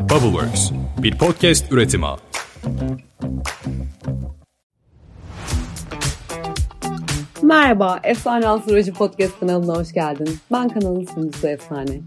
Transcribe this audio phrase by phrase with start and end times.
[0.00, 2.06] Bubbleworks, bir podcast üretimi.
[7.42, 10.36] Merhaba, Efsane Astroloji Podcast kanalına hoş geldin.
[10.52, 12.00] Ben kanalın sunucusu Efsane.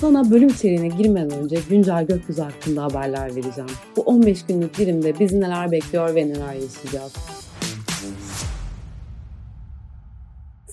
[0.00, 3.70] Sana bölüm içeriğine girmeden önce güncel gökyüzü hakkında haberler vereceğim.
[3.96, 7.12] Bu 15 günlük dilimde bizi neler bekliyor ve neler yaşayacağız.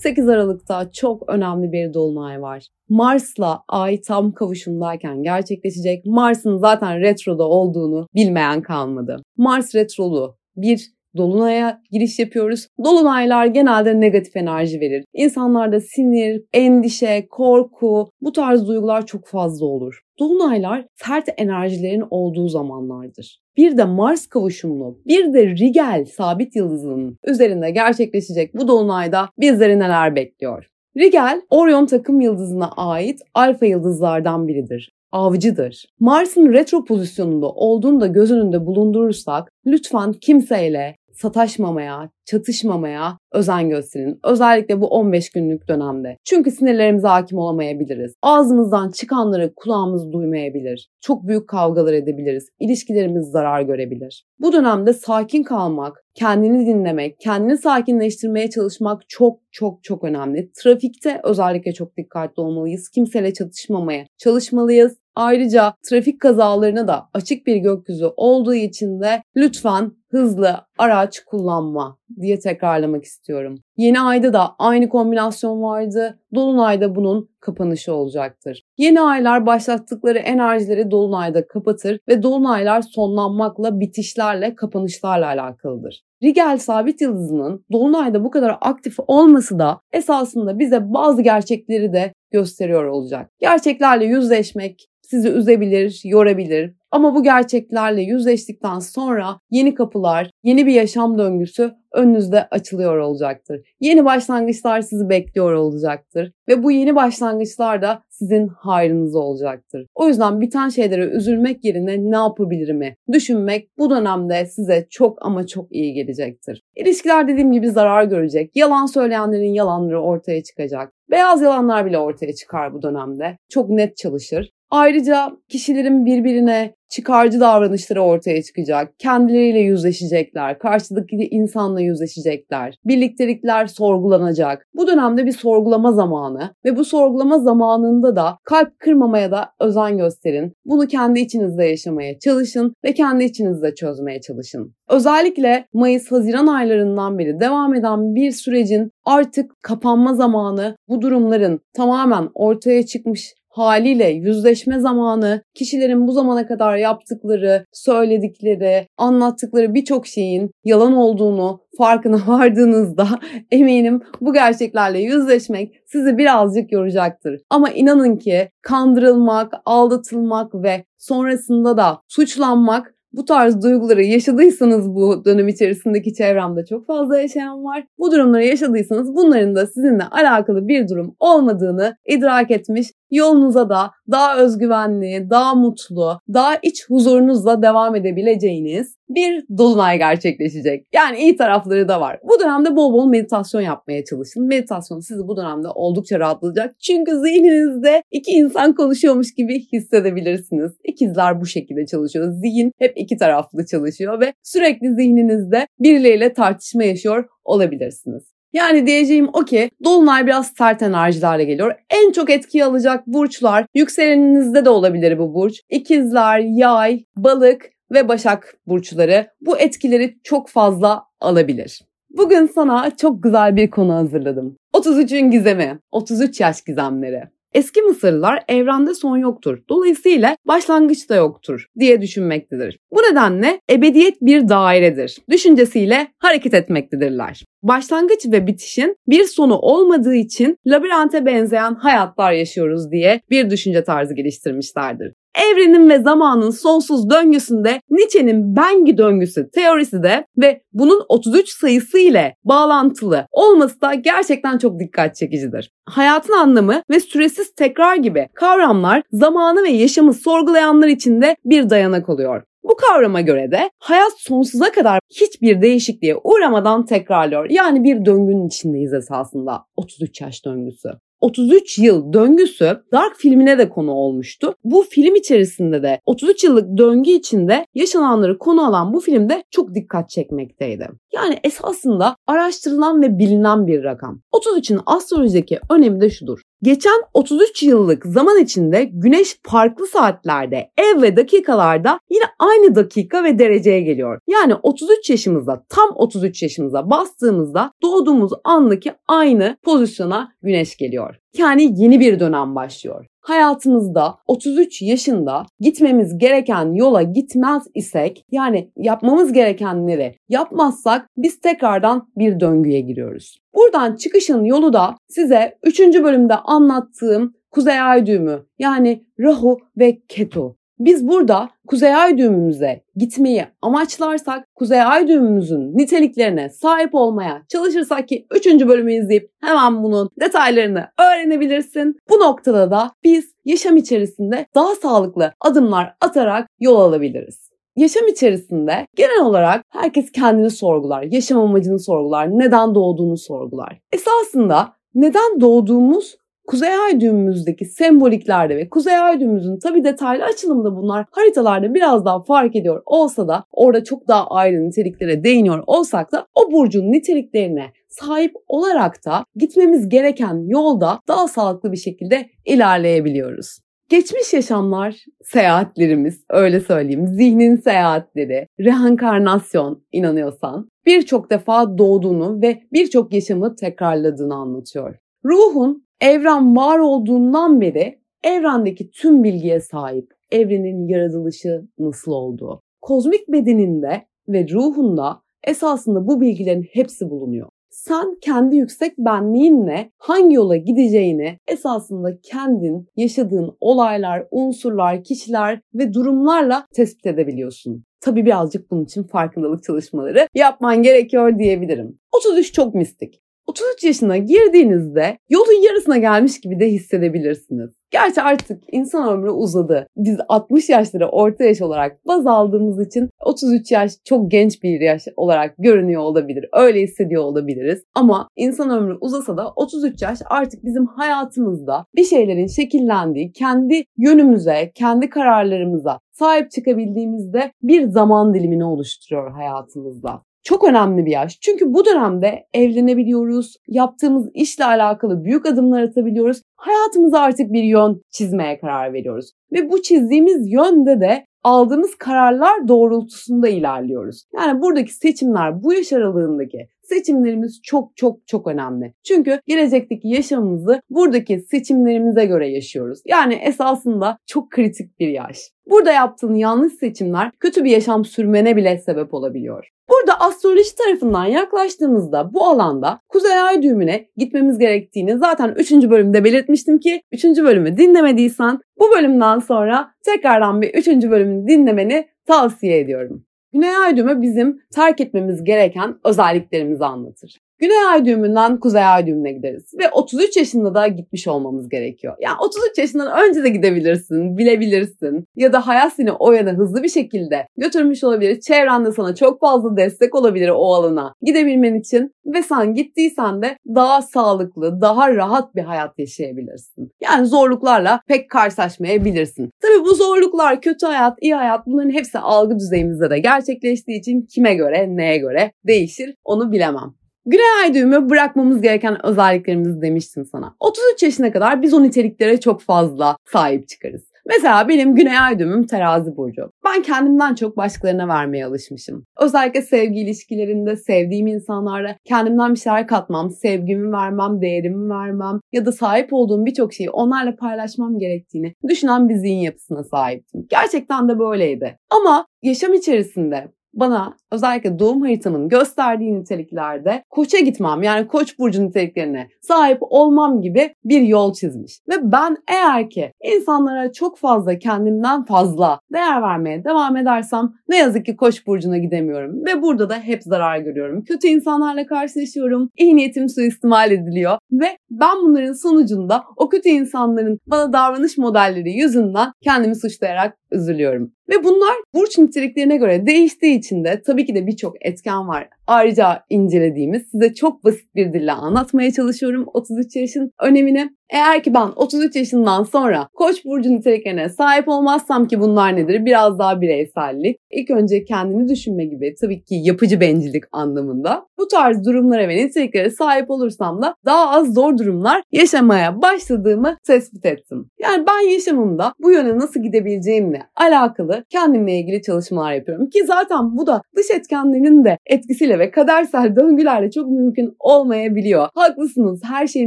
[0.06, 2.66] 8 Aralık'ta çok önemli bir dolunay var.
[2.88, 6.06] Mars'la Ay tam kavuşumdayken gerçekleşecek.
[6.06, 9.22] Mars'ın zaten retroda olduğunu bilmeyen kalmadı.
[9.36, 12.68] Mars retrolu bir Dolunay'a giriş yapıyoruz.
[12.84, 15.04] Dolunaylar genelde negatif enerji verir.
[15.14, 20.00] İnsanlarda sinir, endişe, korku bu tarz duygular çok fazla olur.
[20.18, 23.45] Dolunaylar sert enerjilerin olduğu zamanlardır.
[23.56, 30.16] Bir de Mars kavuşumlu, bir de Rigel sabit yıldızının üzerinde gerçekleşecek bu dolunayda bizleri neler
[30.16, 30.70] bekliyor?
[30.96, 35.84] Rigel, Orion takım yıldızına ait alfa yıldızlardan biridir avcıdır.
[36.00, 44.20] Mars'ın retro pozisyonunda olduğunu da göz önünde bulundurursak lütfen kimseyle sataşmamaya, çatışmamaya özen gösterin.
[44.24, 46.16] Özellikle bu 15 günlük dönemde.
[46.24, 48.14] Çünkü sinirlerimize hakim olamayabiliriz.
[48.22, 50.88] Ağzımızdan çıkanları kulağımız duymayabilir.
[51.00, 52.48] Çok büyük kavgalar edebiliriz.
[52.60, 54.24] İlişkilerimiz zarar görebilir.
[54.40, 60.50] Bu dönemde sakin kalmak, kendini dinlemek, kendini sakinleştirmeye çalışmak çok çok çok önemli.
[60.62, 62.88] Trafikte özellikle çok dikkatli olmalıyız.
[62.88, 64.96] Kimseyle çatışmamaya çalışmalıyız.
[65.14, 72.38] Ayrıca trafik kazalarına da açık bir gökyüzü olduğu için de lütfen hızlı araç kullanma diye
[72.38, 73.58] tekrarlamak istiyorum.
[73.76, 76.18] Yeni ayda da aynı kombinasyon vardı.
[76.34, 78.62] Dolunayda bunun kapanışı olacaktır.
[78.78, 86.02] Yeni aylar başlattıkları enerjileri dolunayda kapatır ve dolunaylar sonlanmakla, bitişlerle, kapanışlarla alakalıdır.
[86.22, 92.84] Rigel sabit yıldızının dolunayda bu kadar aktif olması da esasında bize bazı gerçekleri de gösteriyor
[92.84, 93.30] olacak.
[93.38, 96.72] Gerçeklerle yüzleşmek sizi üzebilir, yorabilir.
[96.90, 103.60] Ama bu gerçeklerle yüzleştikten sonra yeni kapılar, yeni bir yaşam döngüsü önünüzde açılıyor olacaktır.
[103.80, 109.86] Yeni başlangıçlar sizi bekliyor olacaktır ve bu yeni başlangıçlar da sizin hayrınıza olacaktır.
[109.94, 115.72] O yüzden biten şeylere üzülmek yerine ne yapabilirimi düşünmek bu dönemde size çok ama çok
[115.72, 116.62] iyi gelecektir.
[116.76, 118.56] İlişkiler dediğim gibi zarar görecek.
[118.56, 120.92] Yalan söyleyenlerin yalanları ortaya çıkacak.
[121.10, 123.38] Beyaz yalanlar bile ortaya çıkar bu dönemde.
[123.48, 124.50] Çok net çalışır.
[124.70, 128.98] Ayrıca kişilerin birbirine çıkarcı davranışları ortaya çıkacak.
[128.98, 130.58] Kendileriyle yüzleşecekler.
[130.58, 132.74] Karşıdaki insanla yüzleşecekler.
[132.84, 134.66] Birliktelikler sorgulanacak.
[134.74, 140.52] Bu dönemde bir sorgulama zamanı ve bu sorgulama zamanında da kalp kırmamaya da özen gösterin.
[140.64, 144.74] Bunu kendi içinizde yaşamaya çalışın ve kendi içinizde çözmeye çalışın.
[144.90, 152.86] Özellikle Mayıs-Haziran aylarından beri devam eden bir sürecin artık kapanma zamanı bu durumların tamamen ortaya
[152.86, 161.60] çıkmış haliyle yüzleşme zamanı, kişilerin bu zamana kadar yaptıkları, söyledikleri, anlattıkları birçok şeyin yalan olduğunu
[161.78, 163.08] farkına vardığınızda
[163.50, 167.40] eminim bu gerçeklerle yüzleşmek sizi birazcık yoracaktır.
[167.50, 175.48] Ama inanın ki kandırılmak, aldatılmak ve sonrasında da suçlanmak bu tarz duyguları yaşadıysanız bu dönem
[175.48, 177.84] içerisindeki çevremde çok fazla yaşayan var.
[177.98, 184.38] Bu durumları yaşadıysanız bunların da sizinle alakalı bir durum olmadığını idrak etmiş yolunuza da daha
[184.38, 190.86] özgüvenli, daha mutlu, daha iç huzurunuzla devam edebileceğiniz bir dolunay gerçekleşecek.
[190.94, 192.20] Yani iyi tarafları da var.
[192.24, 194.46] Bu dönemde bol bol meditasyon yapmaya çalışın.
[194.46, 196.80] Meditasyon sizi bu dönemde oldukça rahatlatacak.
[196.80, 200.72] Çünkü zihninizde iki insan konuşuyormuş gibi hissedebilirsiniz.
[200.84, 202.32] İkizler bu şekilde çalışıyor.
[202.32, 208.35] Zihin hep iki taraflı çalışıyor ve sürekli zihninizde birileriyle tartışma yaşıyor olabilirsiniz.
[208.56, 211.74] Yani diyeceğim o ki Dolunay biraz sert enerjilerle geliyor.
[211.90, 215.60] En çok etki alacak burçlar yükseleninizde de olabilir bu burç.
[215.70, 221.82] İkizler, yay, balık ve başak burçları bu etkileri çok fazla alabilir.
[222.10, 224.56] Bugün sana çok güzel bir konu hazırladım.
[224.74, 227.22] 33'ün gizemi, 33 yaş gizemleri.
[227.56, 229.58] Eski Mısırlılar evrende son yoktur.
[229.68, 232.78] Dolayısıyla başlangıç da yoktur diye düşünmektedir.
[232.92, 235.18] Bu nedenle ebediyet bir dairedir.
[235.30, 237.44] Düşüncesiyle hareket etmektedirler.
[237.62, 244.14] Başlangıç ve bitişin bir sonu olmadığı için labirente benzeyen hayatlar yaşıyoruz diye bir düşünce tarzı
[244.14, 245.12] geliştirmişlerdir.
[245.52, 252.36] Evrenin ve zamanın sonsuz döngüsünde Nietzsche'nin Bengi döngüsü teorisi de ve bunun 33 sayısı ile
[252.44, 255.70] bağlantılı olması da gerçekten çok dikkat çekicidir.
[255.86, 262.08] Hayatın anlamı ve süresiz tekrar gibi kavramlar zamanı ve yaşamı sorgulayanlar için de bir dayanak
[262.08, 262.42] oluyor.
[262.68, 267.50] Bu kavrama göre de hayat sonsuza kadar hiçbir değişikliğe uğramadan tekrarlıyor.
[267.50, 270.88] Yani bir döngünün içindeyiz esasında 33 yaş döngüsü.
[271.20, 274.54] 33 yıl döngüsü Dark filmine de konu olmuştu.
[274.64, 280.10] Bu film içerisinde de 33 yıllık döngü içinde yaşananları konu alan bu filmde çok dikkat
[280.10, 280.88] çekmekteydi.
[281.14, 284.20] Yani esasında araştırılan ve bilinen bir rakam.
[284.32, 286.40] 33'ün astrolojideki önemi de şudur.
[286.62, 293.38] Geçen 33 yıllık zaman içinde güneş farklı saatlerde, ev ve dakikalarda yine aynı dakika ve
[293.38, 294.20] dereceye geliyor.
[294.28, 301.16] Yani 33 yaşımızda, tam 33 yaşımıza bastığımızda doğduğumuz andaki aynı pozisyona güneş geliyor.
[301.38, 309.32] Yani yeni bir dönem başlıyor hayatımızda 33 yaşında gitmemiz gereken yola gitmez isek yani yapmamız
[309.32, 313.38] gerekenleri yapmazsak biz tekrardan bir döngüye giriyoruz.
[313.54, 315.80] Buradan çıkışın yolu da size 3.
[315.80, 320.56] bölümde anlattığım Kuzey Ay düğümü yani Rahu ve Ketu.
[320.78, 328.26] Biz burada Kuzey Ay düğümümüze gitmeyi amaçlarsak Kuzey Ay düğümümüzün niteliklerine sahip olmaya çalışırsak ki
[328.34, 328.46] 3.
[328.46, 331.96] bölümü izleyip hemen bunun detaylarını öğrenebilirsin.
[332.10, 337.50] Bu noktada da biz yaşam içerisinde daha sağlıklı adımlar atarak yol alabiliriz.
[337.76, 343.78] Yaşam içerisinde genel olarak herkes kendini sorgular, yaşam amacını sorgular, neden doğduğunu sorgular.
[343.92, 346.16] Esasında neden doğduğumuz
[346.46, 352.22] Kuzey Ay düğümümüzdeki semboliklerde ve Kuzey Ay düğümümüzün tabi detaylı açılımda bunlar haritalarda biraz daha
[352.22, 357.72] fark ediyor olsa da orada çok daha ayrı niteliklere değiniyor olsak da o burcun niteliklerine
[357.88, 363.58] sahip olarak da gitmemiz gereken yolda daha sağlıklı bir şekilde ilerleyebiliyoruz.
[363.88, 373.56] Geçmiş yaşamlar, seyahatlerimiz, öyle söyleyeyim, zihnin seyahatleri, reenkarnasyon inanıyorsan birçok defa doğduğunu ve birçok yaşamı
[373.56, 374.96] tekrarladığını anlatıyor.
[375.24, 380.14] Ruhun Evren var olduğundan beri evrendeki tüm bilgiye sahip.
[380.30, 382.60] Evrenin yaratılışı nasıl olduğu.
[382.80, 387.48] Kozmik bedeninde ve ruhunda esasında bu bilgilerin hepsi bulunuyor.
[387.70, 396.66] Sen kendi yüksek benliğinle hangi yola gideceğini esasında kendin yaşadığın olaylar, unsurlar, kişiler ve durumlarla
[396.74, 397.84] tespit edebiliyorsun.
[398.00, 401.98] Tabii birazcık bunun için farkındalık çalışmaları yapman gerekiyor diyebilirim.
[402.12, 403.22] 33 çok mistik.
[403.46, 407.70] 33 yaşına girdiğinizde yolun yarısına gelmiş gibi de hissedebilirsiniz.
[407.90, 409.86] Gerçi artık insan ömrü uzadı.
[409.96, 415.02] Biz 60 yaşları orta yaş olarak baz aldığımız için 33 yaş çok genç bir yaş
[415.16, 416.46] olarak görünüyor olabilir.
[416.52, 417.82] Öyle hissediyor olabiliriz.
[417.94, 424.72] Ama insan ömrü uzasa da 33 yaş artık bizim hayatımızda bir şeylerin şekillendiği, kendi yönümüze,
[424.74, 431.38] kendi kararlarımıza sahip çıkabildiğimizde bir zaman dilimini oluşturuyor hayatımızda çok önemli bir yaş.
[431.40, 436.42] Çünkü bu dönemde evlenebiliyoruz, yaptığımız işle alakalı büyük adımlar atabiliyoruz.
[436.56, 439.32] Hayatımıza artık bir yön çizmeye karar veriyoruz.
[439.52, 444.24] Ve bu çizdiğimiz yönde de aldığımız kararlar doğrultusunda ilerliyoruz.
[444.34, 448.94] Yani buradaki seçimler bu yaş aralığındaki seçimlerimiz çok çok çok önemli.
[449.04, 452.98] Çünkü gelecekteki yaşamımızı buradaki seçimlerimize göre yaşıyoruz.
[453.06, 455.38] Yani esasında çok kritik bir yaş.
[455.70, 459.68] Burada yaptığın yanlış seçimler kötü bir yaşam sürmene bile sebep olabiliyor.
[459.90, 465.72] Burada astroloji tarafından yaklaştığımızda bu alanda Kuzey Ay düğümüne gitmemiz gerektiğini zaten 3.
[465.72, 467.24] bölümde belirtmiştim ki 3.
[467.24, 470.86] bölümü dinlemediysen bu bölümden sonra tekrardan bir 3.
[470.86, 473.26] bölümünü dinlemeni tavsiye ediyorum.
[473.52, 477.45] Güney Ay düğümü bizim terk etmemiz gereken özelliklerimizi anlatır.
[477.58, 479.64] Güney ay düğümünden kuzey ay düğümüne gideriz.
[479.78, 482.16] Ve 33 yaşında da gitmiş olmamız gerekiyor.
[482.20, 485.24] Yani 33 yaşından önce de gidebilirsin, bilebilirsin.
[485.36, 488.40] Ya da hayat seni o yana hızlı bir şekilde götürmüş olabilir.
[488.40, 492.12] Çevrende sana çok fazla destek olabilir o alana gidebilmen için.
[492.26, 496.92] Ve sen gittiysen de daha sağlıklı, daha rahat bir hayat yaşayabilirsin.
[497.00, 499.50] Yani zorluklarla pek karşılaşmayabilirsin.
[499.62, 504.54] Tabii bu zorluklar, kötü hayat, iyi hayat bunların hepsi algı düzeyimizde de gerçekleştiği için kime
[504.54, 507.05] göre, neye göre değişir onu bilemem.
[507.28, 510.56] Güney ay düğümü bırakmamız gereken özelliklerimizi demiştim sana.
[510.60, 514.02] 33 yaşına kadar biz o niteliklere çok fazla sahip çıkarız.
[514.26, 516.50] Mesela benim güney ay düğümüm terazi burcu.
[516.64, 519.04] Ben kendimden çok başkalarına vermeye alışmışım.
[519.20, 525.72] Özellikle sevgi ilişkilerinde sevdiğim insanlarla kendimden bir şeyler katmam, sevgimi vermem, değerimi vermem ya da
[525.72, 530.46] sahip olduğum birçok şeyi onlarla paylaşmam gerektiğini düşünen bir zihin yapısına sahiptim.
[530.50, 531.78] Gerçekten de böyleydi.
[531.90, 539.28] Ama yaşam içerisinde bana özellikle doğum haritamın gösterdiği niteliklerde koça gitmem yani koç burcu niteliklerine
[539.40, 541.78] sahip olmam gibi bir yol çizmiş.
[541.88, 548.06] Ve ben eğer ki insanlara çok fazla kendimden fazla değer vermeye devam edersem ne yazık
[548.06, 549.46] ki koç burcuna gidemiyorum.
[549.46, 551.04] Ve burada da hep zarar görüyorum.
[551.04, 552.70] Kötü insanlarla karşılaşıyorum.
[552.78, 554.38] İyi niyetim suistimal ediliyor.
[554.52, 561.12] Ve ben bunların sonucunda o kötü insanların bana davranış modelleri yüzünden kendimi suçlayarak üzülüyorum.
[561.28, 565.48] Ve bunlar burç niteliklerine göre değiştiği için de tabii ki de birçok etken var.
[565.66, 570.90] Ayrıca incelediğimiz size çok basit bir dille anlatmaya çalışıyorum 33 yaşın önemini.
[571.10, 576.04] Eğer ki ben 33 yaşından sonra Koç burcu niteliklerine sahip olmazsam ki bunlar nedir?
[576.04, 577.36] Biraz daha bireysellik.
[577.50, 581.26] İlk önce kendini düşünme gibi tabii ki yapıcı bencillik anlamında.
[581.38, 587.26] Bu tarz durumlara ve niteliklere sahip olursam da daha az zor durumlar yaşamaya başladığımı tespit
[587.26, 587.70] ettim.
[587.78, 592.90] Yani ben yaşamımda bu yöne nasıl gidebileceğimle alakalı kendimle ilgili çalışmalar yapıyorum.
[592.90, 598.48] Ki zaten bu da dış etkenlerin de etkisiyle ve kadersel döngülerle çok mümkün olmayabiliyor.
[598.54, 599.66] Haklısınız her şeye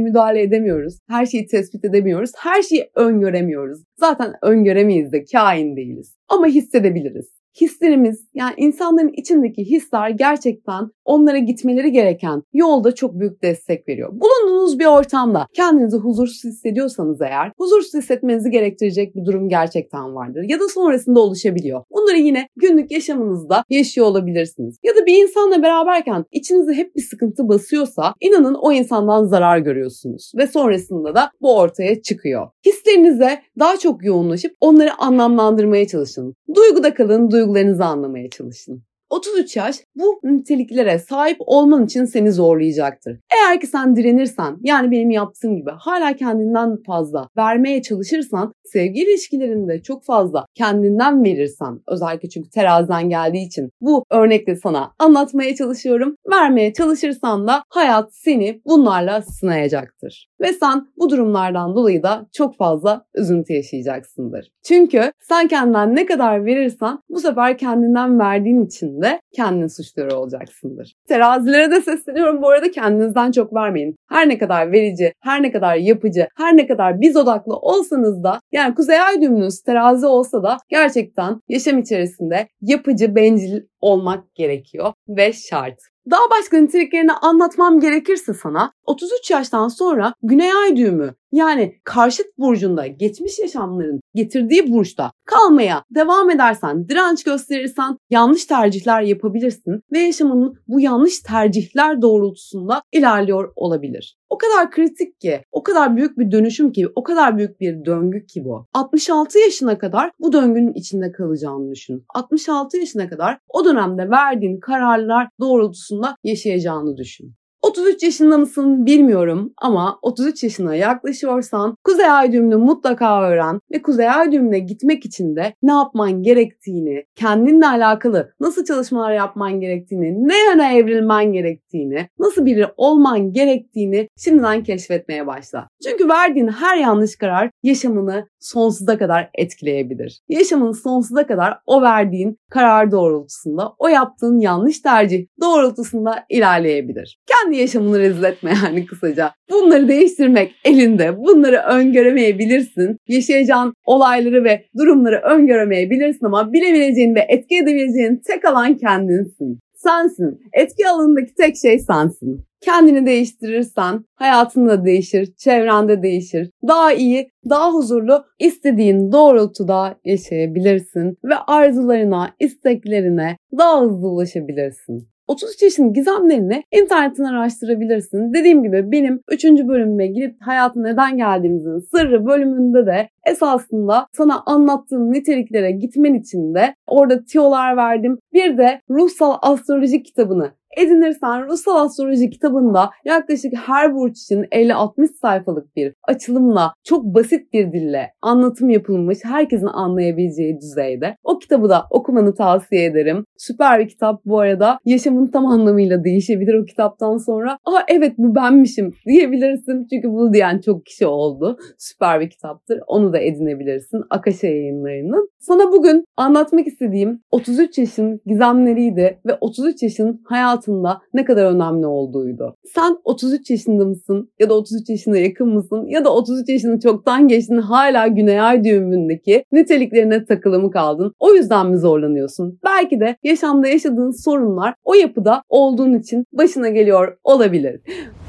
[0.00, 0.98] müdahale edemiyoruz.
[1.08, 2.30] Her şeyi tespit edemiyoruz.
[2.36, 3.80] Her şeyi öngöremiyoruz.
[3.96, 6.16] Zaten öngöremeyiz de kain değiliz.
[6.28, 13.88] Ama hissedebiliriz hislerimiz yani insanların içindeki hisler gerçekten onlara gitmeleri gereken yolda çok büyük destek
[13.88, 14.12] veriyor.
[14.12, 20.60] Bulunduğunuz bir ortamda kendinizi huzursuz hissediyorsanız eğer huzursuz hissetmenizi gerektirecek bir durum gerçekten vardır ya
[20.60, 21.82] da sonrasında oluşabiliyor.
[21.90, 24.78] Bunları yine günlük yaşamınızda yaşıyor olabilirsiniz.
[24.82, 30.32] Ya da bir insanla beraberken içinize hep bir sıkıntı basıyorsa inanın o insandan zarar görüyorsunuz
[30.36, 32.48] ve sonrasında da bu ortaya çıkıyor.
[32.66, 36.34] Hislerinize daha çok yoğunlaşıp onları anlamlandırmaya çalışın.
[36.54, 38.89] Duyguda kalın, duygularınızı anlamaya çalışın.
[39.10, 43.18] 33 yaş bu niteliklere sahip olman için seni zorlayacaktır.
[43.34, 49.82] Eğer ki sen direnirsen yani benim yaptığım gibi hala kendinden fazla vermeye çalışırsan sevgi ilişkilerinde
[49.82, 56.16] çok fazla kendinden verirsen özellikle çünkü teraziden geldiği için bu örnekle sana anlatmaya çalışıyorum.
[56.30, 60.28] Vermeye çalışırsan da hayat seni bunlarla sınayacaktır.
[60.40, 64.50] Ve sen bu durumlardan dolayı da çok fazla üzüntü yaşayacaksındır.
[64.64, 70.94] Çünkü sen kendinden ne kadar verirsen bu sefer kendinden verdiğin için de kendini suçluyor olacaksındır.
[71.08, 73.96] Terazilere de sesleniyorum bu arada kendinizden çok vermeyin.
[74.08, 78.40] Her ne kadar verici, her ne kadar yapıcı, her ne kadar biz odaklı olsanız da
[78.52, 85.32] yani kuzey ay düğümünüz terazi olsa da gerçekten yaşam içerisinde yapıcı, bencil olmak gerekiyor ve
[85.32, 85.78] şart.
[86.10, 92.86] Daha başka niteliklerini anlatmam gerekirse sana 33 yaştan sonra Güney Ay düğümü yani karşıt burcunda
[92.86, 100.80] geçmiş yaşamların getirdiği burçta kalmaya devam edersen, direnç gösterirsen yanlış tercihler yapabilirsin ve yaşamının bu
[100.80, 104.16] yanlış tercihler doğrultusunda ilerliyor olabilir.
[104.30, 108.26] O kadar kritik ki, o kadar büyük bir dönüşüm ki, o kadar büyük bir döngü
[108.26, 108.66] ki bu.
[108.74, 112.04] 66 yaşına kadar bu döngünün içinde kalacağını düşün.
[112.14, 117.34] 66 yaşına kadar o dönemde verdiğin kararlar doğrultusunda yaşayacağını düşün.
[117.62, 124.10] 33 yaşında mısın bilmiyorum ama 33 yaşına yaklaşıyorsan Kuzey Ay düğümünü mutlaka öğren ve Kuzey
[124.10, 130.44] Ay düğümüne gitmek için de ne yapman gerektiğini, kendinle alakalı nasıl çalışmalar yapman gerektiğini, ne
[130.50, 135.68] yöne evrilmen gerektiğini, nasıl biri olman gerektiğini şimdiden keşfetmeye başla.
[135.84, 140.20] Çünkü verdiğin her yanlış karar yaşamını sonsuza kadar etkileyebilir.
[140.28, 147.18] Yaşamın sonsuza kadar o verdiğin karar doğrultusunda, o yaptığın yanlış tercih doğrultusunda ilerleyebilir.
[147.26, 149.32] Kendi yaşamını rezil etme yani kısaca.
[149.50, 151.16] Bunları değiştirmek elinde.
[151.18, 152.96] Bunları öngöremeyebilirsin.
[153.08, 159.58] Yaşayacağın olayları ve durumları öngöremeyebilirsin ama bilebileceğin ve etki edebileceğin tek alan kendinsin.
[159.74, 160.40] Sensin.
[160.52, 162.44] Etki alanındaki tek şey sensin.
[162.60, 166.50] Kendini değiştirirsen hayatın da değişir, çevrende değişir.
[166.68, 175.08] Daha iyi, daha huzurlu, istediğin doğrultuda yaşayabilirsin ve arzularına, isteklerine daha hızlı ulaşabilirsin.
[175.30, 178.32] 33 yaşın gizemlerini internetten araştırabilirsin.
[178.34, 179.44] Dediğim gibi benim 3.
[179.44, 186.74] bölümüme girip hayatı neden geldiğimizin sırrı bölümünde de esasında sana anlattığım niteliklere gitmen için de
[186.86, 188.18] orada tiyolar verdim.
[188.32, 195.76] Bir de ruhsal astroloji kitabını edinirsen Ruhsal Astroloji kitabında yaklaşık her burç için 50-60 sayfalık
[195.76, 201.16] bir açılımla çok basit bir dille anlatım yapılmış herkesin anlayabileceği düzeyde.
[201.24, 203.24] O kitabı da okumanı tavsiye ederim.
[203.36, 204.78] Süper bir kitap bu arada.
[204.84, 207.58] Yaşamın tam anlamıyla değişebilir o kitaptan sonra.
[207.64, 209.86] Aa evet bu benmişim diyebilirsin.
[209.90, 211.58] Çünkü bunu diyen çok kişi oldu.
[211.78, 212.80] Süper bir kitaptır.
[212.86, 214.02] Onu da edinebilirsin.
[214.10, 215.30] Akaşa yayınlarının.
[215.38, 221.86] Sana bugün anlatmak istediğim 33 yaşın gizemleriydi ve 33 yaşın hayatı hayatında ne kadar önemli
[221.86, 222.56] olduğuydu.
[222.74, 227.28] Sen 33 yaşında mısın ya da 33 yaşına yakın mısın ya da 33 yaşını çoktan
[227.28, 231.12] geçtin hala Güney Ay düğümündeki niteliklerine takılı mı kaldın?
[231.18, 232.58] O yüzden mi zorlanıyorsun?
[232.64, 237.80] Belki de yaşamda yaşadığın sorunlar o yapıda olduğun için başına geliyor olabilir.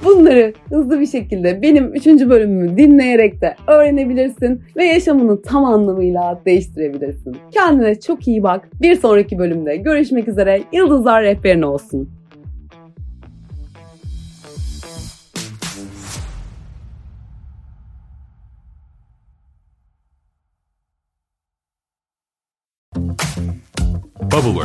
[0.05, 2.05] Bunları hızlı bir şekilde benim 3.
[2.07, 7.35] bölümümü dinleyerek de öğrenebilirsin ve yaşamını tam anlamıyla değiştirebilirsin.
[7.51, 8.69] Kendine çok iyi bak.
[8.81, 10.61] Bir sonraki bölümde görüşmek üzere.
[10.71, 12.09] Yıldızlar rehberin olsun.